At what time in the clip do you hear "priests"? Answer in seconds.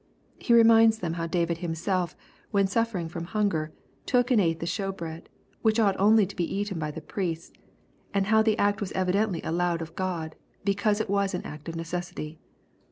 7.01-7.53